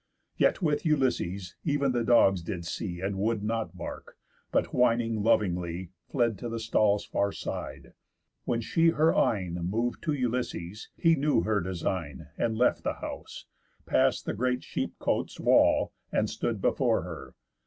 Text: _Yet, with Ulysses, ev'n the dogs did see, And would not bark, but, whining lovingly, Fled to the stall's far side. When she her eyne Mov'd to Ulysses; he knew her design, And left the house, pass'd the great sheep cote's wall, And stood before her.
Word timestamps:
_Yet, 0.35 0.63
with 0.63 0.83
Ulysses, 0.83 1.55
ev'n 1.63 1.91
the 1.91 2.03
dogs 2.03 2.41
did 2.41 2.65
see, 2.65 3.01
And 3.01 3.19
would 3.19 3.43
not 3.43 3.77
bark, 3.77 4.17
but, 4.51 4.73
whining 4.73 5.21
lovingly, 5.21 5.91
Fled 6.09 6.39
to 6.39 6.49
the 6.49 6.57
stall's 6.59 7.05
far 7.05 7.31
side. 7.31 7.93
When 8.45 8.61
she 8.61 8.87
her 8.87 9.13
eyne 9.15 9.59
Mov'd 9.61 10.01
to 10.05 10.13
Ulysses; 10.13 10.89
he 10.97 11.13
knew 11.13 11.41
her 11.41 11.61
design, 11.61 12.29
And 12.35 12.57
left 12.57 12.83
the 12.83 12.93
house, 12.93 13.45
pass'd 13.85 14.25
the 14.25 14.33
great 14.33 14.63
sheep 14.63 14.97
cote's 14.97 15.39
wall, 15.39 15.93
And 16.11 16.27
stood 16.27 16.63
before 16.63 17.03
her. 17.03 17.35